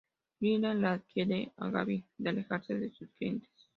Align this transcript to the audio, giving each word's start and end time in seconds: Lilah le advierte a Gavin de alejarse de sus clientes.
Lilah 0.41 0.73
le 0.73 0.87
advierte 0.87 1.51
a 1.57 1.69
Gavin 1.69 2.01
de 2.17 2.29
alejarse 2.31 2.73
de 2.73 2.89
sus 2.91 3.07
clientes. 3.19 3.69